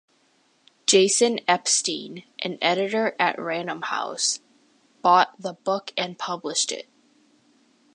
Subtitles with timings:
[0.87, 4.39] Jason Epstein, an editor at Random House,
[5.03, 6.89] bought the book and published it.